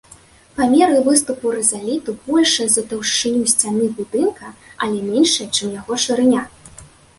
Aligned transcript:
Памеры 0.59 0.95
выступу 1.07 1.51
рызаліту 1.57 2.15
большыя 2.29 2.69
за 2.77 2.85
таўшчыню 2.95 3.43
сцяны 3.53 3.85
будынка, 4.01 4.45
але 4.87 4.97
меншыя, 5.13 5.47
чым 5.55 5.79
яго 5.79 5.93
шырыня. 6.09 6.43